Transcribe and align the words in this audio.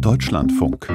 Deutschlandfunk. 0.00 0.86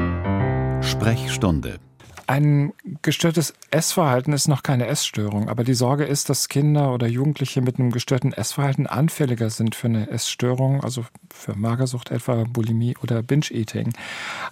Sprechstunde 0.81 1.77
ein 2.27 2.73
gestörtes 3.01 3.53
Essverhalten 3.71 4.33
ist 4.33 4.47
noch 4.47 4.63
keine 4.63 4.87
Essstörung, 4.87 5.49
aber 5.49 5.63
die 5.63 5.73
Sorge 5.73 6.03
ist, 6.03 6.29
dass 6.29 6.49
Kinder 6.49 6.93
oder 6.93 7.07
Jugendliche 7.07 7.61
mit 7.61 7.79
einem 7.79 7.91
gestörten 7.91 8.33
Essverhalten 8.33 8.87
anfälliger 8.87 9.49
sind 9.49 9.75
für 9.75 9.87
eine 9.87 10.09
Essstörung, 10.09 10.83
also 10.83 11.05
für 11.33 11.55
Magersucht 11.55 12.11
etwa, 12.11 12.43
Bulimie 12.43 12.95
oder 13.01 13.23
Binge-Eating. 13.23 13.93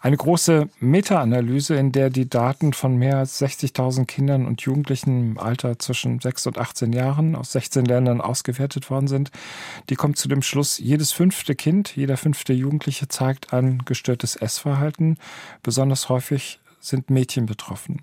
Eine 0.02 0.18
große 0.18 0.70
Meta-Analyse, 0.80 1.76
in 1.76 1.92
der 1.92 2.10
die 2.10 2.30
Daten 2.30 2.74
von 2.74 2.96
mehr 2.96 3.18
als 3.18 3.42
60.000 3.42 4.06
Kindern 4.06 4.46
und 4.46 4.62
Jugendlichen 4.62 5.32
im 5.32 5.40
Alter 5.40 5.78
zwischen 5.78 6.20
6 6.20 6.48
und 6.48 6.58
18 6.58 6.94
Jahren 6.94 7.36
aus 7.36 7.52
16 7.52 7.86
Ländern 7.86 8.22
ausgewertet 8.22 8.90
worden 8.90 9.08
sind, 9.08 9.32
die 9.90 9.96
kommt 9.96 10.18
zu 10.18 10.28
dem 10.28 10.42
Schluss, 10.42 10.80
jedes 10.80 11.12
fünfte 11.12 11.56
Kind, 11.56 11.96
jeder 11.96 12.18
fünfte 12.18 12.54
Jugendliche 12.54 13.08
zeigt 13.08 13.54
ein 13.54 13.84
gestörtes 13.86 14.36
Essverhalten. 14.36 15.18
Besonders 15.64 16.10
häufig 16.10 16.61
sind 16.82 17.10
Mädchen 17.10 17.46
betroffen. 17.46 18.02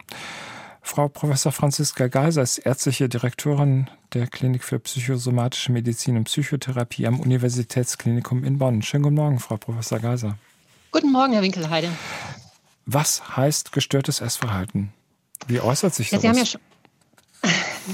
Frau 0.80 1.08
Professor 1.08 1.52
Franziska 1.52 2.06
Geiser 2.08 2.40
ist 2.40 2.58
ärztliche 2.58 3.10
Direktorin 3.10 3.90
der 4.14 4.26
Klinik 4.26 4.64
für 4.64 4.78
psychosomatische 4.78 5.70
Medizin 5.70 6.16
und 6.16 6.24
Psychotherapie 6.24 7.06
am 7.06 7.20
Universitätsklinikum 7.20 8.42
in 8.42 8.56
Bonn. 8.58 8.80
Schönen 8.80 9.02
guten 9.02 9.16
Morgen, 9.16 9.38
Frau 9.38 9.58
Professor 9.58 9.98
Geiser. 9.98 10.38
Guten 10.90 11.12
Morgen, 11.12 11.34
Herr 11.34 11.42
Winkelheide. 11.42 11.90
Was 12.86 13.36
heißt 13.36 13.72
gestörtes 13.72 14.22
Essverhalten? 14.22 14.94
Wie 15.46 15.60
äußert 15.60 15.94
sich 15.94 16.08
das? 16.08 16.22
Ja, 16.22 16.32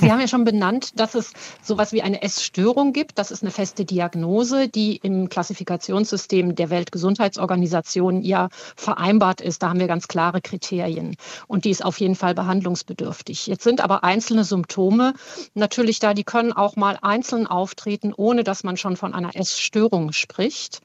Sie 0.00 0.10
haben 0.10 0.20
ja 0.20 0.28
schon 0.28 0.44
benannt, 0.44 0.98
dass 0.98 1.14
es 1.14 1.32
sowas 1.62 1.92
wie 1.92 2.02
eine 2.02 2.22
Essstörung 2.22 2.92
gibt. 2.92 3.18
Das 3.18 3.30
ist 3.30 3.42
eine 3.42 3.50
feste 3.50 3.84
Diagnose, 3.84 4.68
die 4.68 4.96
im 4.96 5.28
Klassifikationssystem 5.28 6.54
der 6.54 6.70
Weltgesundheitsorganisation 6.70 8.22
ja 8.22 8.48
vereinbart 8.76 9.40
ist. 9.40 9.62
Da 9.62 9.68
haben 9.68 9.80
wir 9.80 9.86
ganz 9.86 10.08
klare 10.08 10.40
Kriterien. 10.40 11.16
Und 11.46 11.64
die 11.64 11.70
ist 11.70 11.84
auf 11.84 12.00
jeden 12.00 12.16
Fall 12.16 12.34
behandlungsbedürftig. 12.34 13.46
Jetzt 13.46 13.64
sind 13.64 13.80
aber 13.80 14.04
einzelne 14.04 14.44
Symptome 14.44 15.14
natürlich 15.54 16.00
da, 16.00 16.14
die 16.14 16.24
können 16.24 16.52
auch 16.52 16.76
mal 16.76 16.98
einzeln 17.02 17.46
auftreten, 17.46 18.12
ohne 18.14 18.44
dass 18.44 18.64
man 18.64 18.76
schon 18.76 18.96
von 18.96 19.14
einer 19.14 19.36
Essstörung 19.36 20.12
spricht. 20.12 20.80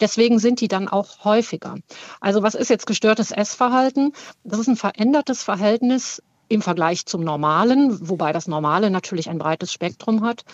Deswegen 0.00 0.38
sind 0.38 0.60
die 0.60 0.68
dann 0.68 0.88
auch 0.88 1.24
häufiger. 1.24 1.76
Also 2.20 2.42
was 2.42 2.54
ist 2.54 2.70
jetzt 2.70 2.86
gestörtes 2.86 3.32
Essverhalten? 3.32 4.12
Das 4.44 4.60
ist 4.60 4.68
ein 4.68 4.76
verändertes 4.76 5.42
Verhältnis 5.42 6.22
im 6.48 6.62
Vergleich 6.62 7.06
zum 7.06 7.22
Normalen, 7.22 8.08
wobei 8.08 8.32
das 8.32 8.48
Normale 8.48 8.90
natürlich 8.90 9.28
ein 9.28 9.38
breites 9.38 9.72
Spektrum 9.72 10.24
hat, 10.24 10.44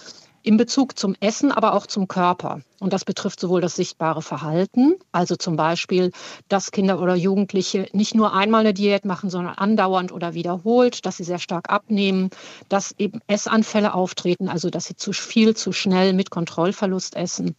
in 0.44 0.58
Bezug 0.58 0.98
zum 0.98 1.16
Essen, 1.20 1.50
aber 1.50 1.72
auch 1.72 1.86
zum 1.86 2.06
Körper. 2.06 2.60
Und 2.78 2.92
das 2.92 3.06
betrifft 3.06 3.40
sowohl 3.40 3.62
das 3.62 3.76
sichtbare 3.76 4.20
Verhalten, 4.20 4.96
also 5.10 5.36
zum 5.36 5.56
Beispiel, 5.56 6.12
dass 6.48 6.70
Kinder 6.70 7.00
oder 7.00 7.14
Jugendliche 7.14 7.88
nicht 7.92 8.14
nur 8.14 8.34
einmal 8.34 8.60
eine 8.60 8.74
Diät 8.74 9.06
machen, 9.06 9.30
sondern 9.30 9.54
andauernd 9.54 10.12
oder 10.12 10.34
wiederholt, 10.34 11.06
dass 11.06 11.16
sie 11.16 11.24
sehr 11.24 11.38
stark 11.38 11.70
abnehmen, 11.70 12.28
dass 12.68 12.94
eben 12.98 13.20
Essanfälle 13.26 13.94
auftreten, 13.94 14.50
also 14.50 14.68
dass 14.68 14.84
sie 14.84 14.96
zu 14.96 15.14
viel, 15.14 15.56
zu 15.56 15.72
schnell 15.72 16.12
mit 16.12 16.30
Kontrollverlust 16.30 17.16
essen, 17.16 17.56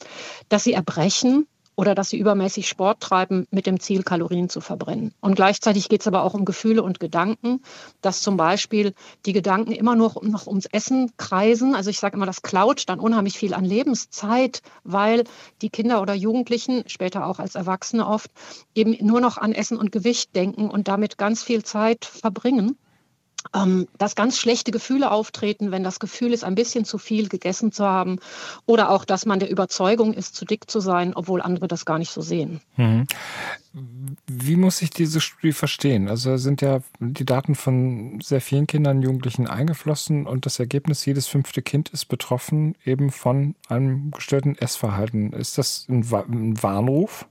dass 0.49 0.63
sie 0.63 0.73
erbrechen, 0.73 1.47
oder 1.75 1.95
dass 1.95 2.09
sie 2.09 2.17
übermäßig 2.17 2.67
Sport 2.67 3.01
treiben 3.01 3.47
mit 3.51 3.65
dem 3.65 3.79
Ziel, 3.79 4.03
Kalorien 4.03 4.49
zu 4.49 4.61
verbrennen. 4.61 5.13
Und 5.21 5.35
gleichzeitig 5.35 5.89
geht 5.89 6.01
es 6.01 6.07
aber 6.07 6.23
auch 6.23 6.33
um 6.33 6.45
Gefühle 6.45 6.83
und 6.83 6.99
Gedanken, 6.99 7.61
dass 8.01 8.21
zum 8.21 8.37
Beispiel 8.37 8.93
die 9.25 9.33
Gedanken 9.33 9.71
immer 9.71 9.95
nur 9.95 10.13
noch 10.23 10.47
ums 10.47 10.65
Essen 10.65 11.11
kreisen. 11.17 11.75
Also 11.75 11.89
ich 11.89 11.99
sage 11.99 12.15
immer, 12.15 12.25
das 12.25 12.41
klaut 12.41 12.87
dann 12.87 12.99
unheimlich 12.99 13.37
viel 13.37 13.53
an 13.53 13.65
Lebenszeit, 13.65 14.61
weil 14.83 15.23
die 15.61 15.69
Kinder 15.69 16.01
oder 16.01 16.13
Jugendlichen, 16.13 16.83
später 16.87 17.25
auch 17.27 17.39
als 17.39 17.55
Erwachsene 17.55 18.07
oft, 18.07 18.31
eben 18.73 18.95
nur 19.05 19.19
noch 19.19 19.37
an 19.37 19.53
Essen 19.53 19.77
und 19.77 19.91
Gewicht 19.91 20.35
denken 20.35 20.69
und 20.69 20.87
damit 20.87 21.17
ganz 21.17 21.43
viel 21.43 21.63
Zeit 21.63 22.05
verbringen 22.05 22.77
ähm, 23.55 23.87
dass 23.97 24.15
ganz 24.15 24.37
schlechte 24.37 24.71
Gefühle 24.71 25.11
auftreten, 25.11 25.71
wenn 25.71 25.83
das 25.83 25.99
Gefühl 25.99 26.33
ist, 26.33 26.43
ein 26.43 26.55
bisschen 26.55 26.85
zu 26.85 26.97
viel 26.97 27.29
gegessen 27.29 27.71
zu 27.71 27.85
haben 27.85 28.19
oder 28.65 28.89
auch, 28.89 29.05
dass 29.05 29.25
man 29.25 29.39
der 29.39 29.49
Überzeugung 29.49 30.13
ist, 30.13 30.35
zu 30.35 30.45
dick 30.45 30.69
zu 30.69 30.79
sein, 30.79 31.13
obwohl 31.15 31.41
andere 31.41 31.67
das 31.67 31.85
gar 31.85 31.97
nicht 31.97 32.11
so 32.11 32.21
sehen. 32.21 32.61
Mhm. 32.75 33.07
Wie 34.27 34.55
muss 34.55 34.81
ich 34.81 34.89
diese 34.89 35.19
Studie 35.19 35.51
verstehen? 35.51 36.07
Also 36.07 36.37
sind 36.37 36.61
ja 36.61 36.79
die 36.99 37.25
Daten 37.25 37.55
von 37.55 38.19
sehr 38.21 38.41
vielen 38.41 38.67
Kindern 38.67 38.97
und 38.97 39.03
Jugendlichen 39.03 39.47
eingeflossen 39.47 40.27
und 40.27 40.45
das 40.45 40.59
Ergebnis, 40.59 41.05
jedes 41.05 41.27
fünfte 41.27 41.61
Kind 41.61 41.89
ist 41.89 42.05
betroffen 42.05 42.75
eben 42.85 43.11
von 43.11 43.55
einem 43.67 44.11
gestörten 44.11 44.57
Essverhalten. 44.57 45.33
Ist 45.33 45.57
das 45.57 45.87
ein 45.89 46.09
Warnruf? 46.61 47.27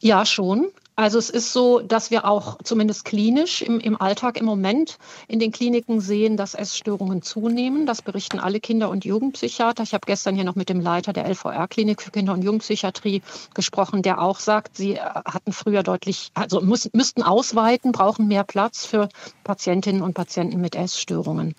Ja, 0.00 0.26
schon. 0.26 0.72
Also 1.02 1.18
es 1.18 1.30
ist 1.30 1.52
so, 1.52 1.80
dass 1.80 2.12
wir 2.12 2.24
auch 2.24 2.58
zumindest 2.62 3.04
klinisch 3.04 3.60
im, 3.60 3.80
im 3.80 4.00
Alltag 4.00 4.36
im 4.38 4.44
Moment 4.44 4.98
in 5.26 5.40
den 5.40 5.50
Kliniken 5.50 6.00
sehen, 6.00 6.36
dass 6.36 6.54
Essstörungen 6.54 7.22
zunehmen. 7.22 7.86
Das 7.86 8.02
berichten 8.02 8.38
alle 8.38 8.60
Kinder- 8.60 8.88
und 8.88 9.04
Jugendpsychiater. 9.04 9.82
Ich 9.82 9.94
habe 9.94 10.06
gestern 10.06 10.36
hier 10.36 10.44
noch 10.44 10.54
mit 10.54 10.68
dem 10.68 10.78
Leiter 10.78 11.12
der 11.12 11.26
LVR-Klinik 11.26 12.00
für 12.02 12.12
Kinder- 12.12 12.34
und 12.34 12.44
Jugendpsychiatrie 12.44 13.20
gesprochen, 13.52 14.02
der 14.02 14.22
auch 14.22 14.38
sagt, 14.38 14.76
sie 14.76 14.92
äh, 14.92 15.00
hatten 15.00 15.50
früher 15.50 15.82
deutlich, 15.82 16.30
also 16.34 16.60
muss, 16.60 16.88
müssten 16.92 17.24
ausweiten, 17.24 17.90
brauchen 17.90 18.28
mehr 18.28 18.44
Platz 18.44 18.86
für 18.86 19.08
Patientinnen 19.42 20.02
und 20.02 20.14
Patienten 20.14 20.60
mit 20.60 20.76
Essstörungen. 20.76 21.56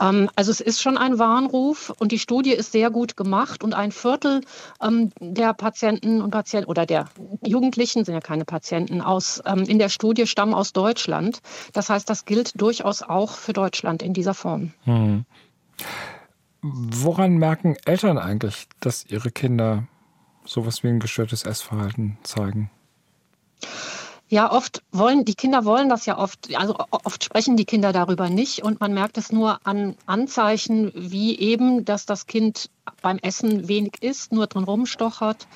Ähm, 0.00 0.30
also 0.36 0.50
es 0.50 0.60
ist 0.60 0.80
schon 0.80 0.98
ein 0.98 1.18
Warnruf 1.18 1.92
und 1.98 2.12
die 2.12 2.18
Studie 2.18 2.52
ist 2.52 2.72
sehr 2.72 2.90
gut 2.90 3.16
gemacht 3.16 3.62
und 3.62 3.74
ein 3.74 3.92
Viertel 3.92 4.42
ähm, 4.82 5.10
der 5.20 5.54
Patienten 5.54 6.20
und 6.20 6.30
Patienten 6.30 6.68
oder 6.68 6.86
der 6.86 7.08
Jugendlichen 7.42 8.04
sind 8.04 8.14
ja 8.14 8.20
keine 8.20 8.44
Patienten 8.44 9.00
aus 9.00 9.42
ähm, 9.46 9.62
in 9.62 9.78
der 9.78 9.88
Studie 9.88 10.26
stammen 10.26 10.54
aus 10.54 10.72
Deutschland. 10.72 11.40
Das 11.72 11.90
heißt, 11.90 12.08
das 12.08 12.24
gilt 12.24 12.60
durchaus 12.60 13.02
auch 13.02 13.32
für 13.32 13.52
Deutschland 13.52 14.02
in 14.02 14.12
dieser 14.12 14.34
Form. 14.34 14.72
Hm. 14.84 15.24
Woran 16.62 17.36
merken 17.36 17.76
Eltern 17.84 18.18
eigentlich, 18.18 18.66
dass 18.80 19.06
ihre 19.06 19.30
Kinder 19.30 19.84
sowas 20.44 20.82
wie 20.82 20.88
ein 20.88 21.00
gestörtes 21.00 21.44
Essverhalten 21.44 22.18
zeigen? 22.22 22.70
Ja, 24.28 24.50
oft 24.50 24.82
wollen, 24.90 25.24
die 25.24 25.34
Kinder 25.34 25.64
wollen 25.64 25.88
das 25.88 26.04
ja 26.04 26.18
oft, 26.18 26.54
also 26.56 26.76
oft 26.90 27.22
sprechen 27.22 27.56
die 27.56 27.64
Kinder 27.64 27.92
darüber 27.92 28.28
nicht 28.28 28.64
und 28.64 28.80
man 28.80 28.92
merkt 28.92 29.18
es 29.18 29.30
nur 29.30 29.64
an 29.64 29.96
Anzeichen, 30.06 30.90
wie 30.94 31.38
eben, 31.38 31.84
dass 31.84 32.06
das 32.06 32.26
Kind 32.26 32.68
beim 33.02 33.18
Essen 33.18 33.68
wenig 33.68 34.02
isst, 34.02 34.32
nur 34.32 34.46
drin 34.46 34.64
rumstochert 34.64 35.46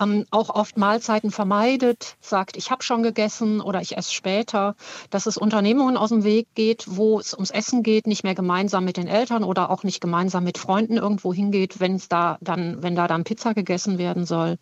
ähm, 0.00 0.24
auch 0.30 0.50
oft 0.50 0.76
Mahlzeiten 0.76 1.30
vermeidet, 1.30 2.16
sagt, 2.20 2.56
ich 2.56 2.70
habe 2.70 2.82
schon 2.82 3.02
gegessen 3.02 3.60
oder 3.60 3.80
ich 3.80 3.96
esse 3.96 4.12
später, 4.12 4.74
dass 5.10 5.26
es 5.26 5.36
Unternehmungen 5.36 5.96
aus 5.96 6.08
dem 6.10 6.24
Weg 6.24 6.48
geht, 6.54 6.84
wo 6.88 7.18
es 7.18 7.34
ums 7.34 7.50
Essen 7.50 7.82
geht, 7.82 8.06
nicht 8.06 8.24
mehr 8.24 8.34
gemeinsam 8.34 8.84
mit 8.84 8.96
den 8.96 9.06
Eltern 9.06 9.44
oder 9.44 9.70
auch 9.70 9.82
nicht 9.82 10.00
gemeinsam 10.00 10.44
mit 10.44 10.58
Freunden 10.58 10.96
irgendwo 10.96 11.32
hingeht, 11.32 11.80
wenn 11.80 11.96
es 11.96 12.08
da 12.08 12.38
dann, 12.40 12.82
wenn 12.82 12.96
da 12.96 13.06
dann 13.06 13.24
Pizza 13.24 13.54
gegessen 13.54 13.98
werden 13.98 14.26
soll. 14.26 14.58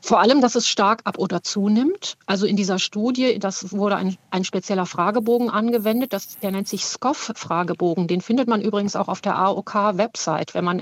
Vor 0.00 0.20
allem, 0.20 0.40
dass 0.40 0.54
es 0.54 0.68
stark 0.68 1.02
ab 1.04 1.18
oder 1.18 1.42
zunimmt. 1.42 2.16
Also 2.26 2.46
in 2.46 2.56
dieser 2.56 2.78
Studie, 2.78 3.38
das 3.38 3.72
wurde 3.72 3.96
ein, 3.96 4.16
ein 4.30 4.44
spezieller 4.44 4.86
Fragebogen 4.86 5.50
angewendet, 5.50 6.12
das, 6.12 6.38
der 6.38 6.50
nennt 6.50 6.68
sich 6.68 6.84
SCOFF-Fragebogen. 6.84 8.08
Den 8.08 8.20
findet 8.20 8.48
man 8.48 8.60
übrigens 8.60 8.96
auch 8.96 9.08
auf 9.08 9.20
der 9.20 9.38
AOK-Website, 9.38 10.54
wenn 10.54 10.64
man 10.64 10.80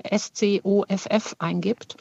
SCOFF 0.57 1.37
eingibt. 1.39 1.97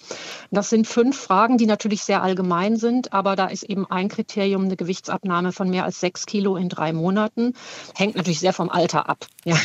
Das 0.52 0.70
sind 0.70 0.88
fünf 0.88 1.20
Fragen, 1.20 1.58
die 1.58 1.66
natürlich 1.66 2.04
sehr 2.04 2.24
allgemein 2.24 2.78
sind, 2.78 3.14
aber 3.14 3.36
da 3.36 3.48
ist 3.48 3.64
eben 3.64 3.86
ein 3.90 4.08
Kriterium 4.08 4.66
eine 4.66 4.78
Gewichtsabnahme 4.78 5.52
von 5.52 5.70
mehr 5.70 5.84
als 5.84 6.00
sechs 6.00 6.26
Kilo 6.26 6.56
in 6.56 6.70
drei 6.70 6.94
Monaten. 6.94 7.54
Hängt 7.96 8.16
natürlich 8.16 8.40
sehr 8.40 8.54
vom 8.54 8.70
Alter 8.70 9.10
ab. 9.10 9.28
Ja, 9.44 9.58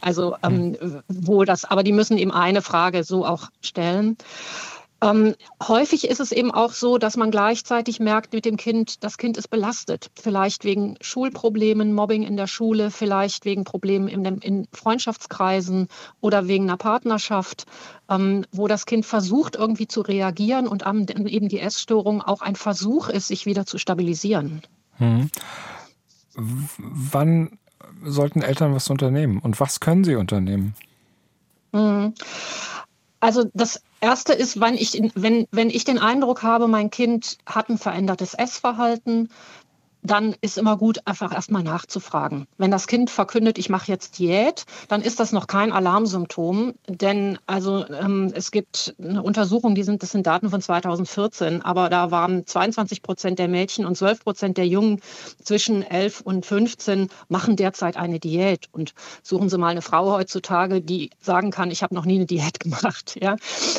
also 0.00 0.36
ähm, 0.42 0.76
wo 1.08 1.44
das, 1.44 1.64
aber 1.64 1.82
die 1.82 1.92
müssen 1.92 2.18
eben 2.18 2.32
eine 2.32 2.62
Frage 2.62 3.04
so 3.04 3.24
auch 3.24 3.48
stellen. 3.60 4.16
Ähm, 5.02 5.34
häufig 5.62 6.08
ist 6.08 6.20
es 6.20 6.32
eben 6.32 6.50
auch 6.50 6.72
so, 6.72 6.96
dass 6.96 7.18
man 7.18 7.30
gleichzeitig 7.30 8.00
merkt 8.00 8.32
mit 8.32 8.46
dem 8.46 8.56
Kind, 8.56 9.04
das 9.04 9.18
Kind 9.18 9.36
ist 9.36 9.48
belastet. 9.48 10.10
Vielleicht 10.18 10.64
wegen 10.64 10.96
Schulproblemen, 11.02 11.92
Mobbing 11.92 12.22
in 12.22 12.36
der 12.36 12.46
Schule, 12.46 12.90
vielleicht 12.90 13.44
wegen 13.44 13.64
Problemen 13.64 14.08
in, 14.08 14.24
dem, 14.24 14.38
in 14.38 14.66
Freundschaftskreisen 14.72 15.88
oder 16.20 16.48
wegen 16.48 16.64
einer 16.64 16.78
Partnerschaft, 16.78 17.66
ähm, 18.08 18.46
wo 18.52 18.68
das 18.68 18.86
Kind 18.86 19.04
versucht 19.04 19.56
irgendwie 19.56 19.86
zu 19.86 20.00
reagieren 20.00 20.66
und 20.66 20.84
eben 20.86 21.48
die 21.48 21.60
Essstörung 21.60 22.22
auch 22.22 22.40
ein 22.40 22.56
Versuch 22.56 23.10
ist, 23.10 23.28
sich 23.28 23.44
wieder 23.44 23.66
zu 23.66 23.76
stabilisieren. 23.76 24.62
Hm. 24.96 25.30
Wann 26.34 27.58
sollten 28.02 28.40
Eltern 28.40 28.74
was 28.74 28.88
unternehmen 28.88 29.40
und 29.40 29.60
was 29.60 29.80
können 29.80 30.04
sie 30.04 30.16
unternehmen? 30.16 30.74
Hm. 31.72 32.14
Also 33.20 33.44
das 33.54 33.82
Erste 34.00 34.34
ist, 34.34 34.60
wenn 34.60 34.74
ich, 34.74 35.00
wenn, 35.14 35.46
wenn 35.50 35.70
ich 35.70 35.84
den 35.84 35.98
Eindruck 35.98 36.42
habe, 36.42 36.68
mein 36.68 36.90
Kind 36.90 37.38
hat 37.46 37.68
ein 37.68 37.78
verändertes 37.78 38.34
Essverhalten, 38.34 39.30
dann 40.06 40.34
ist 40.40 40.58
immer 40.58 40.76
gut, 40.76 41.00
einfach 41.04 41.32
erstmal 41.32 41.62
nachzufragen. 41.62 42.46
Wenn 42.58 42.70
das 42.70 42.86
Kind 42.86 43.10
verkündet, 43.10 43.58
ich 43.58 43.68
mache 43.68 43.90
jetzt 43.90 44.18
Diät, 44.18 44.64
dann 44.88 45.02
ist 45.02 45.20
das 45.20 45.32
noch 45.32 45.46
kein 45.46 45.72
Alarmsymptom, 45.72 46.74
denn 46.88 47.38
also 47.46 47.86
ähm, 47.88 48.32
es 48.34 48.50
gibt 48.50 48.94
eine 49.02 49.22
Untersuchung, 49.22 49.74
die 49.74 49.82
sind, 49.82 50.02
das 50.02 50.12
sind 50.12 50.26
Daten 50.26 50.50
von 50.50 50.60
2014, 50.60 51.62
aber 51.62 51.88
da 51.88 52.10
waren 52.10 52.46
22 52.46 53.02
Prozent 53.02 53.38
der 53.38 53.48
Mädchen 53.48 53.86
und 53.86 53.96
12 53.96 54.24
Prozent 54.24 54.56
der 54.58 54.66
Jungen 54.66 55.00
zwischen 55.42 55.82
11 55.82 56.20
und 56.20 56.46
15 56.46 57.08
machen 57.28 57.56
derzeit 57.56 57.96
eine 57.96 58.20
Diät 58.20 58.66
und 58.72 58.94
suchen 59.22 59.48
Sie 59.48 59.58
mal 59.58 59.68
eine 59.68 59.82
Frau 59.82 60.12
heutzutage, 60.12 60.80
die 60.80 61.10
sagen 61.20 61.50
kann, 61.50 61.70
ich 61.70 61.82
habe 61.82 61.94
noch 61.94 62.04
nie 62.04 62.16
eine 62.16 62.26
Diät 62.26 62.60
gemacht. 62.60 63.18
Ja? 63.20 63.36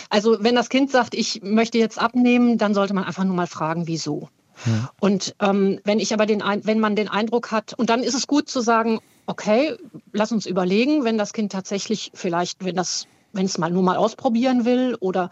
Also 0.09 0.37
wenn 0.41 0.55
das 0.55 0.69
Kind 0.69 0.91
sagt, 0.91 1.15
ich 1.15 1.41
möchte 1.43 1.77
jetzt 1.77 1.99
abnehmen, 1.99 2.57
dann 2.57 2.73
sollte 2.73 2.93
man 2.93 3.03
einfach 3.03 3.23
nur 3.23 3.35
mal 3.35 3.47
fragen, 3.47 3.87
wieso. 3.87 4.29
Und 4.99 5.35
ähm, 5.39 5.79
wenn 5.83 5.99
ich 5.99 6.13
aber 6.13 6.25
den, 6.25 6.41
wenn 6.63 6.79
man 6.79 6.95
den 6.95 7.07
Eindruck 7.07 7.51
hat, 7.51 7.73
und 7.73 7.89
dann 7.89 8.03
ist 8.03 8.15
es 8.15 8.27
gut 8.27 8.49
zu 8.49 8.61
sagen, 8.61 8.99
okay, 9.25 9.75
lass 10.13 10.31
uns 10.31 10.45
überlegen, 10.45 11.03
wenn 11.03 11.17
das 11.17 11.33
Kind 11.33 11.51
tatsächlich 11.51 12.11
vielleicht, 12.13 12.63
wenn 12.63 12.75
das 12.75 13.07
wenn 13.33 13.45
es 13.45 13.57
mal 13.57 13.71
nur 13.71 13.83
mal 13.83 13.97
ausprobieren 13.97 14.65
will 14.65 14.95
oder 14.99 15.29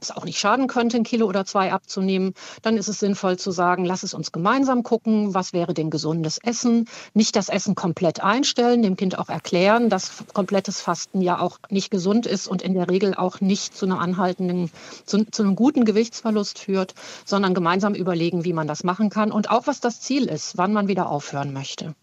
es 0.00 0.10
auch 0.10 0.24
nicht 0.24 0.38
schaden 0.38 0.66
könnte, 0.66 0.96
ein 0.96 1.04
Kilo 1.04 1.26
oder 1.26 1.44
zwei 1.44 1.72
abzunehmen, 1.72 2.34
dann 2.62 2.76
ist 2.76 2.88
es 2.88 3.00
sinnvoll 3.00 3.38
zu 3.38 3.50
sagen, 3.50 3.84
lass 3.84 4.02
es 4.02 4.14
uns 4.14 4.32
gemeinsam 4.32 4.82
gucken, 4.82 5.34
was 5.34 5.52
wäre 5.52 5.74
denn 5.74 5.90
gesundes 5.90 6.38
Essen. 6.38 6.86
Nicht 7.14 7.36
das 7.36 7.48
Essen 7.48 7.74
komplett 7.74 8.22
einstellen, 8.22 8.82
dem 8.82 8.96
Kind 8.96 9.18
auch 9.18 9.28
erklären, 9.28 9.90
dass 9.90 10.24
komplettes 10.32 10.80
Fasten 10.80 11.20
ja 11.20 11.40
auch 11.40 11.58
nicht 11.70 11.90
gesund 11.90 12.26
ist 12.26 12.46
und 12.46 12.62
in 12.62 12.74
der 12.74 12.88
Regel 12.88 13.14
auch 13.14 13.40
nicht 13.40 13.76
zu 13.76 13.86
einem 13.86 13.98
anhaltenden, 13.98 14.70
zu, 15.04 15.24
zu 15.24 15.42
einem 15.42 15.56
guten 15.56 15.84
Gewichtsverlust 15.84 16.58
führt, 16.58 16.94
sondern 17.24 17.54
gemeinsam 17.54 17.94
überlegen, 17.94 18.44
wie 18.44 18.52
man 18.52 18.68
das 18.68 18.84
machen 18.84 19.10
kann 19.10 19.32
und 19.32 19.50
auch 19.50 19.66
was 19.66 19.80
das 19.80 20.00
Ziel 20.00 20.26
ist, 20.26 20.56
wann 20.56 20.72
man 20.72 20.88
wieder 20.88 21.10
aufhören 21.10 21.52
möchte. 21.52 21.94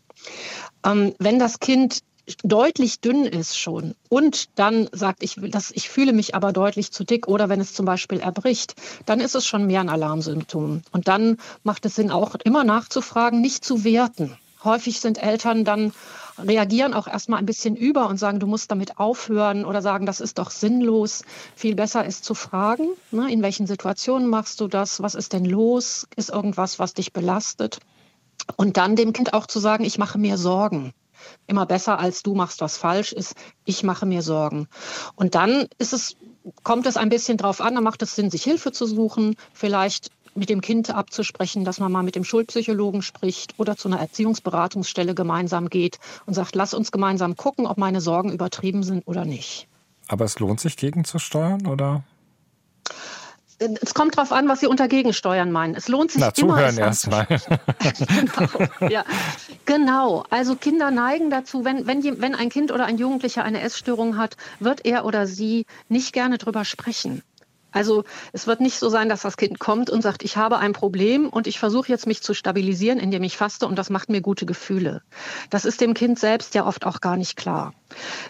Ähm, 0.86 1.14
wenn 1.20 1.40
das 1.40 1.60
Kind 1.60 2.00
deutlich 2.44 3.02
dünn 3.02 3.26
ist 3.26 3.58
schon 3.58 3.96
und 4.10 4.50
dann 4.56 4.90
sagt, 4.92 5.22
ich, 5.24 5.38
das, 5.50 5.72
ich 5.72 5.90
fühle 5.90 6.14
mich 6.14 6.34
aber 6.34 6.54
deutlich 6.54 6.92
zu 6.92 7.04
dick 7.04 7.28
oder 7.28 7.50
wenn 7.50 7.62
es 7.62 7.74
zum 7.74 7.86
Beispiel 7.86 8.20
erbricht, 8.20 8.76
dann 9.06 9.20
ist 9.20 9.36
es 9.36 9.46
schon 9.46 9.68
mehr 9.68 9.82
ein 9.82 9.90
Alarmsymptom. 9.90 10.82
Und 10.92 11.08
dann 11.08 11.38
macht 11.64 11.86
es 11.86 11.96
Sinn, 11.96 12.12
auch 12.12 12.36
immer 12.44 12.64
nachzufragen, 12.64 13.42
nicht 13.42 13.64
zu 13.64 13.84
werten. 13.84 14.38
Häufig 14.64 15.00
sind 15.00 15.22
Eltern 15.22 15.64
dann 15.64 15.94
reagieren 16.38 16.94
auch 16.94 17.08
erstmal 17.08 17.40
ein 17.40 17.46
bisschen 17.46 17.76
über 17.76 18.10
und 18.10 18.18
sagen, 18.18 18.40
du 18.40 18.48
musst 18.48 18.70
damit 18.70 18.98
aufhören 19.00 19.64
oder 19.64 19.82
sagen, 19.82 20.06
das 20.06 20.20
ist 20.20 20.38
doch 20.38 20.50
sinnlos. 20.50 21.24
Viel 21.56 21.76
besser 21.76 22.06
ist 22.06 22.26
zu 22.26 22.34
fragen, 22.34 22.90
ne, 23.12 23.32
in 23.32 23.42
welchen 23.42 23.68
Situationen 23.68 24.28
machst 24.28 24.60
du 24.60 24.68
das? 24.68 25.02
Was 25.02 25.16
ist 25.16 25.32
denn 25.32 25.46
los? 25.46 26.08
Ist 26.16 26.30
irgendwas, 26.30 26.80
was 26.80 26.94
dich 26.94 27.14
belastet? 27.14 27.80
Und 28.58 28.76
dann 28.78 28.96
dem 28.96 29.14
Kind 29.14 29.34
auch 29.34 29.48
zu 29.48 29.60
sagen, 29.60 29.86
ich 29.86 29.98
mache 29.98 30.18
mir 30.18 30.38
Sorgen 30.38 30.94
immer 31.48 31.66
besser 31.66 32.00
als 32.00 32.24
du 32.24 32.36
machst 32.36 32.62
was 32.62 32.78
falsch 32.78 33.14
ist, 33.14 33.36
ich 33.66 33.84
mache 33.84 34.06
mir 34.06 34.22
Sorgen. 34.22 34.68
Und 35.16 35.36
dann 35.36 35.68
ist 35.78 35.94
es, 35.94 36.16
kommt 36.64 36.86
es 36.86 36.98
ein 36.98 37.10
bisschen 37.10 37.38
drauf 37.38 37.62
an, 37.62 37.76
dann 37.76 37.84
macht 37.84 38.02
es 38.02 38.16
Sinn, 38.16 38.30
sich 38.30 38.44
Hilfe 38.44 38.72
zu 38.72 38.86
suchen, 38.86 39.36
vielleicht 39.54 40.10
mit 40.36 40.50
dem 40.50 40.62
Kind 40.62 40.90
abzusprechen, 40.90 41.64
dass 41.64 41.80
man 41.80 41.92
mal 41.92 42.04
mit 42.04 42.16
dem 42.16 42.26
Schulpsychologen 42.26 43.02
spricht 43.02 43.56
oder 43.58 43.78
zu 43.78 43.88
einer 43.88 44.00
Erziehungsberatungsstelle 44.00 45.16
gemeinsam 45.16 45.70
geht 45.70 46.00
und 46.26 46.34
sagt, 46.34 46.56
lass 46.56 46.74
uns 46.74 46.92
gemeinsam 46.92 47.38
gucken, 47.38 47.66
ob 47.66 47.78
meine 47.78 48.02
Sorgen 48.02 48.32
übertrieben 48.32 48.84
sind 48.84 49.08
oder 49.08 49.26
nicht. 49.26 49.68
Aber 50.08 50.26
es 50.26 50.38
lohnt 50.40 50.60
sich 50.60 50.78
gegenzusteuern, 50.78 51.66
oder? 51.66 52.04
Es 53.60 53.94
kommt 53.94 54.18
darauf 54.18 54.32
an, 54.32 54.48
was 54.48 54.60
Sie 54.60 54.68
unter 54.68 54.88
Gegensteuern 54.88 55.52
meinen. 55.52 55.76
Es 55.76 55.88
lohnt 55.88 56.12
sich 56.12 56.20
Na, 56.20 56.28
immer. 56.28 56.56
Zuhören 56.56 56.78
erstmal. 56.78 57.26
genau, 57.28 58.90
ja. 58.90 59.06
genau. 59.66 60.26
Also 60.30 60.56
Kinder 60.56 60.92
neigen 60.92 61.30
dazu, 61.30 61.64
wenn, 61.64 61.88
wenn, 61.88 62.04
wenn 62.22 62.36
ein 62.36 62.50
Kind 62.50 62.72
oder 62.72 62.86
ein 62.86 62.98
Jugendlicher 62.98 63.44
eine 63.44 63.62
Essstörung 63.62 64.18
hat, 64.18 64.36
wird 64.60 64.86
er 64.86 65.06
oder 65.06 65.26
sie 65.28 65.66
nicht 65.88 66.14
gerne 66.14 66.38
drüber 66.38 66.66
sprechen. 66.66 67.24
Also 67.76 68.06
es 68.32 68.48
wird 68.48 68.62
nicht 68.62 68.80
so 68.80 68.88
sein, 68.88 69.10
dass 69.10 69.24
das 69.24 69.36
Kind 69.36 69.60
kommt 69.60 69.90
und 69.90 70.02
sagt, 70.02 70.24
ich 70.24 70.38
habe 70.38 70.60
ein 70.60 70.72
Problem 70.72 71.28
und 71.28 71.46
ich 71.46 71.60
versuche 71.60 71.90
jetzt 71.90 72.08
mich 72.08 72.24
zu 72.24 72.34
stabilisieren, 72.34 73.00
indem 73.00 73.22
ich 73.24 73.36
faste 73.36 73.68
und 73.68 73.78
das 73.78 73.90
macht 73.90 74.08
mir 74.08 74.22
gute 74.22 74.46
Gefühle. 74.46 75.02
Das 75.50 75.66
ist 75.66 75.82
dem 75.82 75.94
Kind 75.94 76.18
selbst 76.18 76.56
ja 76.56 76.66
oft 76.66 76.86
auch 76.86 77.02
gar 77.02 77.18
nicht 77.18 77.36
klar. 77.36 77.74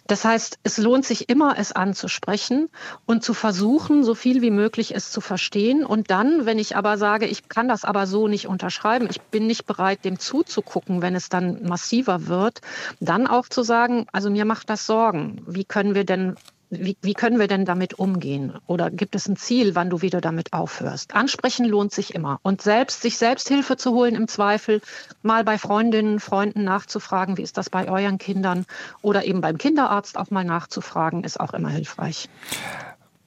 Das 0.07 0.25
heißt, 0.25 0.57
es 0.63 0.79
lohnt 0.79 1.05
sich 1.05 1.29
immer, 1.29 1.59
es 1.59 1.71
anzusprechen 1.71 2.69
und 3.05 3.23
zu 3.23 3.35
versuchen, 3.35 4.03
so 4.03 4.15
viel 4.15 4.41
wie 4.41 4.49
möglich 4.49 4.95
es 4.95 5.11
zu 5.11 5.21
verstehen. 5.21 5.85
Und 5.85 6.09
dann, 6.09 6.47
wenn 6.47 6.57
ich 6.57 6.75
aber 6.75 6.97
sage, 6.97 7.27
ich 7.27 7.47
kann 7.47 7.67
das 7.67 7.85
aber 7.85 8.07
so 8.07 8.27
nicht 8.27 8.47
unterschreiben, 8.47 9.07
ich 9.11 9.21
bin 9.21 9.45
nicht 9.45 9.67
bereit, 9.67 10.05
dem 10.05 10.17
zuzugucken, 10.17 11.03
wenn 11.03 11.13
es 11.13 11.29
dann 11.29 11.61
massiver 11.61 12.25
wird, 12.25 12.61
dann 12.99 13.27
auch 13.27 13.47
zu 13.47 13.61
sagen, 13.61 14.07
also 14.11 14.31
mir 14.31 14.45
macht 14.45 14.71
das 14.71 14.87
Sorgen. 14.87 15.43
Wie 15.45 15.65
können 15.65 15.93
wir 15.93 16.03
denn 16.03 16.35
wie, 16.79 16.97
wie, 17.01 17.13
können 17.13 17.39
wir 17.39 17.47
denn 17.47 17.65
damit 17.65 17.95
umgehen? 17.95 18.53
Oder 18.67 18.89
gibt 18.91 19.15
es 19.15 19.27
ein 19.27 19.35
Ziel, 19.35 19.75
wann 19.75 19.89
du 19.89 20.01
wieder 20.01 20.21
damit 20.21 20.53
aufhörst? 20.53 21.15
Ansprechen 21.15 21.65
lohnt 21.65 21.91
sich 21.91 22.13
immer. 22.13 22.39
Und 22.43 22.61
selbst, 22.61 23.01
sich 23.01 23.17
selbst 23.17 23.47
Hilfe 23.47 23.77
zu 23.77 23.91
holen 23.91 24.15
im 24.15 24.27
Zweifel, 24.27 24.81
mal 25.21 25.43
bei 25.43 25.57
Freundinnen, 25.57 26.19
Freunden 26.19 26.63
nachzufragen, 26.63 27.37
wie 27.37 27.41
ist 27.41 27.57
das 27.57 27.69
bei 27.69 27.87
euren 27.89 28.17
Kindern? 28.17 28.65
Oder 29.01 29.25
eben 29.25 29.41
beim 29.41 29.57
Kinderarzt 29.57 30.17
auch 30.17 30.31
mal 30.31 30.45
nachzufragen, 30.45 31.23
ist 31.23 31.39
auch 31.39 31.53
immer 31.53 31.69
hilfreich. 31.69 32.29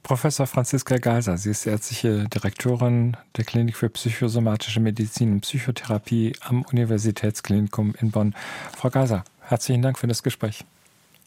Professor 0.09 0.47
Franziska 0.47 0.97
Geiser, 0.97 1.37
Sie 1.37 1.51
ist 1.51 1.67
ärztliche 1.67 2.27
Direktorin 2.29 3.15
der 3.37 3.45
Klinik 3.45 3.77
für 3.77 3.91
psychosomatische 3.91 4.81
Medizin 4.81 5.33
und 5.33 5.41
Psychotherapie 5.43 6.33
am 6.41 6.63
Universitätsklinikum 6.63 7.95
in 8.01 8.11
Bonn. 8.11 8.35
Frau 8.75 8.89
Geiser, 8.89 9.23
herzlichen 9.43 9.83
Dank 9.83 9.99
für 9.99 10.07
das 10.07 10.23
Gespräch. 10.23 10.65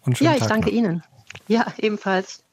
Und 0.04 0.18
schönen 0.18 0.32
ja, 0.32 0.34
ich 0.34 0.42
Tag 0.42 0.50
danke 0.50 0.70
noch. 0.70 0.76
Ihnen. 0.76 1.04
Ja, 1.48 1.74
ebenfalls. 1.78 2.44